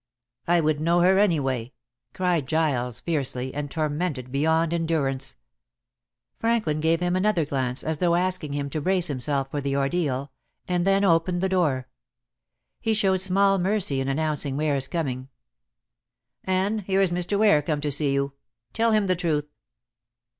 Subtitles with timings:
[0.47, 1.73] "I would know her anyway,"
[2.15, 5.35] cried Giles fiercely, and tormented beyond endurance.
[6.39, 10.31] Franklin gave him another glance, as though asking him to brace himself for the ordeal,
[10.67, 11.87] and then opened the door.
[12.79, 15.29] He showed small mercy in announcing Ware's coming.
[16.45, 17.37] "Anne, here is Mr.
[17.37, 18.33] Ware come to see you.
[18.73, 19.51] Tell him the truth."